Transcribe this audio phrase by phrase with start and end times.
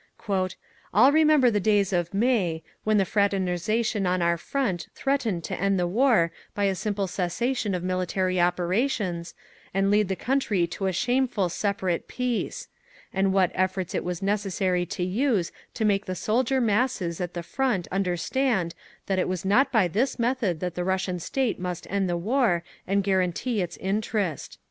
[0.95, 5.77] "All remember the days of May, when the fraternisation on our Front threatened to end
[5.77, 9.35] the war by a simple cessation of military operations,
[9.75, 12.67] and lead the country to a shameful separate peace…
[13.13, 17.43] and what efforts it was necessary to use to make the soldier masses at the
[17.43, 18.73] front understand
[19.05, 22.63] that it was not by this method that the Russian State must end the war
[22.87, 24.57] and guarantee its interest…."